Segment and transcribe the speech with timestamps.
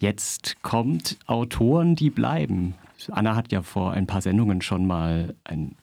[0.00, 2.74] Jetzt kommt Autoren, die bleiben.
[3.10, 5.76] Anna hat ja vor ein paar Sendungen schon mal ein,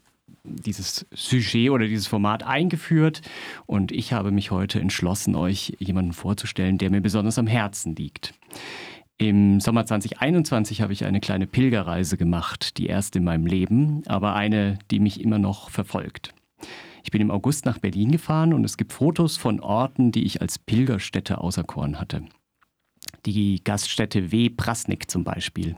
[0.43, 3.21] dieses Sujet oder dieses Format eingeführt
[3.67, 8.33] und ich habe mich heute entschlossen, euch jemanden vorzustellen, der mir besonders am Herzen liegt.
[9.19, 14.33] Im Sommer 2021 habe ich eine kleine Pilgerreise gemacht, die erste in meinem Leben, aber
[14.33, 16.33] eine, die mich immer noch verfolgt.
[17.03, 20.41] Ich bin im August nach Berlin gefahren und es gibt Fotos von Orten, die ich
[20.41, 22.23] als Pilgerstätte auserkoren hatte
[23.25, 24.49] die Gaststätte W.
[24.49, 25.75] Prasnik zum Beispiel.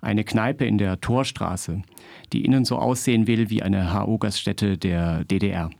[0.00, 1.82] Eine Kneipe in der Torstraße,
[2.32, 5.70] die innen so aussehen will wie eine HO-Gaststätte der DDR.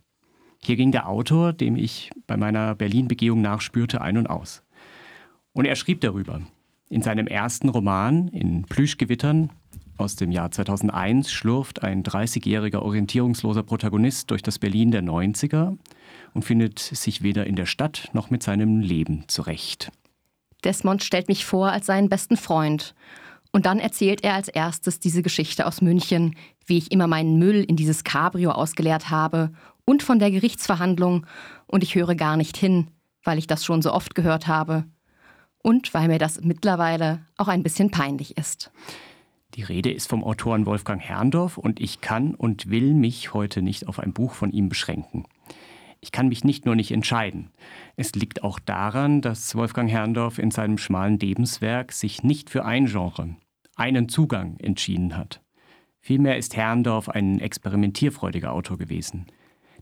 [0.61, 4.63] Hier ging der Autor, dem ich bei meiner Berlin-Begehung nachspürte, ein und aus.
[5.53, 6.41] Und er schrieb darüber.
[6.89, 9.51] In seinem ersten Roman, in Plüschgewittern,
[9.97, 15.75] aus dem Jahr 2001 schlurft ein 30-jähriger orientierungsloser Protagonist durch das Berlin der 90er
[16.33, 19.91] und findet sich weder in der Stadt noch mit seinem Leben zurecht.
[20.63, 22.95] Desmond stellt mich vor als seinen besten Freund.
[23.51, 27.63] Und dann erzählt er als erstes diese Geschichte aus München, wie ich immer meinen Müll
[27.63, 29.51] in dieses Cabrio ausgeleert habe
[29.85, 31.25] und von der Gerichtsverhandlung.
[31.65, 32.87] Und ich höre gar nicht hin,
[33.23, 34.85] weil ich das schon so oft gehört habe.
[35.63, 38.71] Und weil mir das mittlerweile auch ein bisschen peinlich ist.
[39.55, 43.87] Die Rede ist vom Autoren Wolfgang Herrndorf und ich kann und will mich heute nicht
[43.87, 45.25] auf ein Buch von ihm beschränken.
[46.17, 47.51] Ich kann mich nicht nur nicht entscheiden.
[47.95, 52.87] Es liegt auch daran, dass Wolfgang Herrndorf in seinem schmalen Lebenswerk sich nicht für ein
[52.87, 53.35] Genre,
[53.75, 55.43] einen Zugang entschieden hat.
[55.99, 59.27] Vielmehr ist Herrndorf ein experimentierfreudiger Autor gewesen,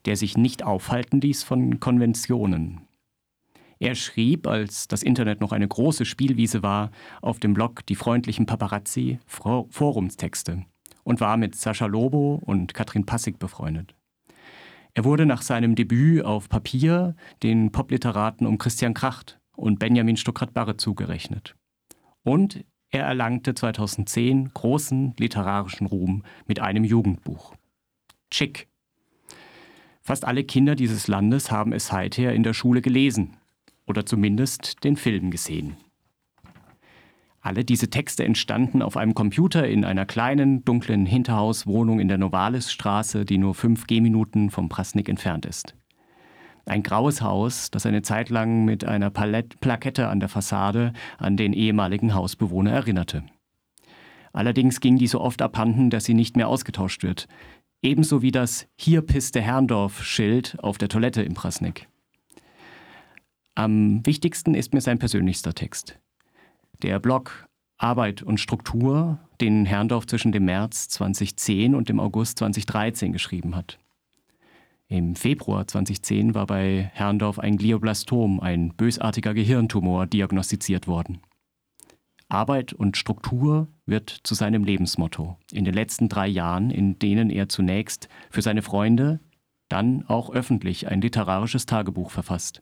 [0.04, 2.82] der sich nicht aufhalten ließ von Konventionen.
[3.80, 6.92] Er schrieb, als das Internet noch eine große Spielwiese war,
[7.22, 10.66] auf dem Blog Die freundlichen Paparazzi Forumstexte
[11.06, 13.96] und war mit Sascha Lobo und Katrin Passig befreundet.
[14.96, 20.78] Er wurde nach seinem Debüt auf Papier den Popliteraten um Christian Kracht und Benjamin Stuckrad-Barre
[20.78, 21.56] zugerechnet.
[22.24, 27.56] Und er erlangte 2010 großen literarischen Ruhm mit einem Jugendbuch.
[28.32, 28.70] Chick.
[30.02, 33.36] Fast alle Kinder dieses Landes haben es seither in der Schule gelesen
[33.86, 35.76] oder zumindest den Film gesehen.
[37.46, 43.24] Alle diese Texte entstanden auf einem Computer in einer kleinen, dunklen Hinterhauswohnung in der Novalisstraße,
[43.24, 45.76] die nur fünf Gehminuten vom Prasnik entfernt ist.
[46.66, 51.38] Ein graues Haus, das eine Zeit lang mit einer Palette, Plakette an der Fassade an
[51.38, 53.24] den ehemaligen Hausbewohner erinnerte.
[54.34, 57.28] Allerdings ging die so oft abhanden, dass sie nicht mehr ausgetauscht wird.
[57.84, 61.88] Ebenso wie das Hier pisste Herrndorf-Schild auf der Toilette im Prasnik.
[63.54, 66.00] Am wichtigsten ist mir sein persönlichster Text.
[66.82, 67.48] Der Blog
[67.78, 73.80] Arbeit und Struktur, den Herrndorf zwischen dem März 2010 und dem August 2013 geschrieben hat.
[74.88, 81.22] Im Februar 2010 war bei Herrndorf ein Glioblastom, ein bösartiger Gehirntumor, diagnostiziert worden.
[82.28, 87.50] Arbeit und Struktur wird zu seinem Lebensmotto in den letzten drei Jahren, in denen er
[87.50, 89.20] zunächst für seine Freunde,
[89.70, 92.62] dann auch öffentlich ein literarisches Tagebuch verfasst.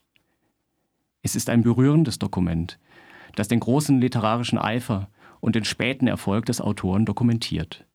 [1.21, 2.79] Es ist ein berührendes Dokument,
[3.35, 7.85] das den großen literarischen Eifer und den späten Erfolg des Autoren dokumentiert.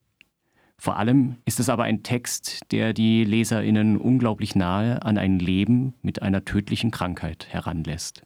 [0.77, 5.95] Vor allem ist es aber ein Text, der die Leserinnen unglaublich nahe an ein Leben
[6.03, 8.23] mit einer tödlichen Krankheit heranlässt.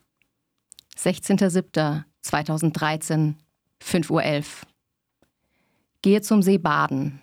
[0.98, 3.36] 16.07.2013,
[3.82, 4.42] 5.11 Uhr.
[6.02, 7.22] Gehe zum See baden.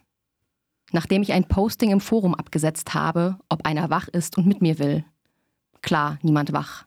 [0.92, 4.80] Nachdem ich ein Posting im Forum abgesetzt habe, ob einer wach ist und mit mir
[4.80, 5.06] will.
[5.82, 6.86] Klar, niemand wach.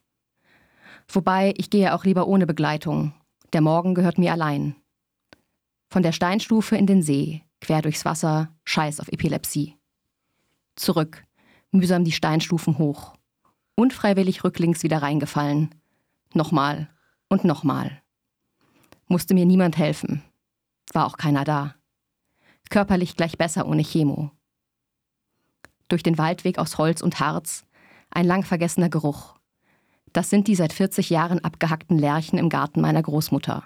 [1.09, 3.15] Wobei ich gehe auch lieber ohne Begleitung.
[3.53, 4.77] Der Morgen gehört mir allein.
[5.91, 9.77] Von der Steinstufe in den See, quer durchs Wasser, Scheiß auf Epilepsie.
[10.77, 11.25] Zurück,
[11.71, 13.15] mühsam die Steinstufen hoch.
[13.75, 15.75] Unfreiwillig rücklings wieder reingefallen.
[16.35, 16.89] Nochmal
[17.29, 18.03] und nochmal.
[19.07, 20.23] Musste mir niemand helfen.
[20.93, 21.75] War auch keiner da.
[22.71, 24.31] Körperlich gleich besser ohne Chemo.
[25.89, 27.67] Durch den Waldweg aus Holz und Harz,
[28.11, 29.35] ein lang vergessener Geruch.
[30.13, 33.65] Das sind die seit 40 Jahren abgehackten Lärchen im Garten meiner Großmutter.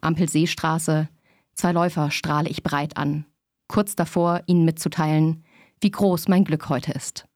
[0.00, 1.08] Ampelseestraße,
[1.54, 3.24] zwei Läufer strahle ich breit an,
[3.66, 5.44] kurz davor, ihnen mitzuteilen,
[5.80, 7.26] wie groß mein Glück heute ist.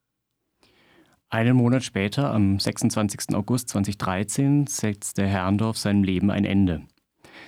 [1.31, 3.35] Einen Monat später, am 26.
[3.35, 6.83] August 2013, setzte Herrndorf seinem Leben ein Ende.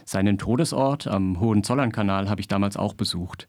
[0.04, 3.48] Seinen Todesort am Hohenzollernkanal habe ich damals auch besucht.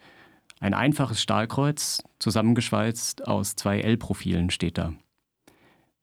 [0.60, 4.94] Ein einfaches Stahlkreuz, zusammengeschweißt aus zwei L-Profilen, steht da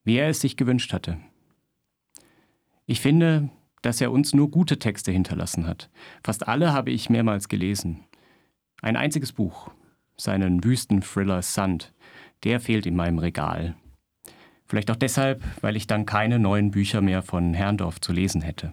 [0.05, 1.19] wie er es sich gewünscht hatte.
[2.87, 3.51] Ich finde,
[3.83, 5.91] dass er uns nur gute Texte hinterlassen hat.
[6.23, 8.05] Fast alle habe ich mehrmals gelesen.
[8.83, 9.71] Ein einziges Buch,
[10.17, 11.93] seinen Wüsten-Thriller Sand,
[12.45, 13.77] der fehlt in meinem Regal.
[14.67, 18.73] Vielleicht auch deshalb, weil ich dann keine neuen Bücher mehr von Herrndorf zu lesen hätte.